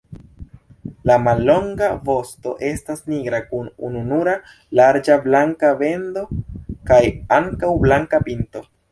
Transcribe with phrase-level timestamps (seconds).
[1.09, 4.33] La mallonga vosto estas nigra kun ununura
[4.79, 6.23] larĝa blanka bendo
[6.93, 7.03] kaj
[7.37, 8.65] ankaŭ blanka pinto.